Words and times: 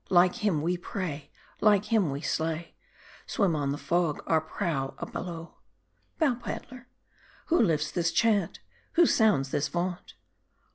Like 0.09 0.37
him 0.37 0.63
we 0.63 0.77
prey; 0.77 1.29
Like 1.59 1.85
him 1.93 2.09
we 2.09 2.21
slay; 2.21 2.73
Swim 3.27 3.55
on 3.55 3.71
the 3.71 3.77
foe, 3.77 4.17
Our 4.25 4.41
prow 4.41 4.95
a 4.97 5.05
blow!. 5.05 5.57
(Bow 6.17 6.33
Paddhr.) 6.33 6.87
Who 7.49 7.61
lifts 7.61 7.91
this 7.91 8.11
chant? 8.11 8.61
Who 8.93 9.05
sounds 9.05 9.51
this 9.51 9.67
vaunt? 9.67 10.15